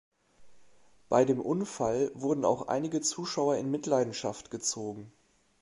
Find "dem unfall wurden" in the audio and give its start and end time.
1.25-2.43